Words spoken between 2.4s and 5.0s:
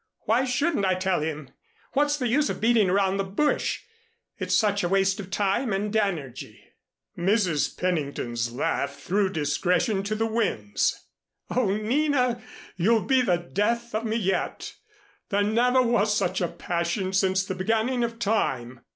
of beating around the bush? It's such a